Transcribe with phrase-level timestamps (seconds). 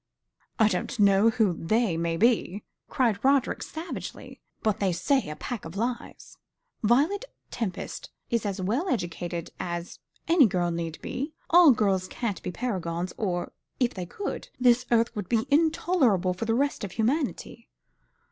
[0.57, 5.63] "I don't know who they may be," cried Roderick, savagely, "but they say a pack
[5.63, 6.39] of lies.
[6.81, 11.35] Violet Tempest is as well educated as any girl need be.
[11.51, 16.45] All girls can't be paragons; or, if they could, this earth would be intolerable for
[16.45, 17.69] the rest of humanity.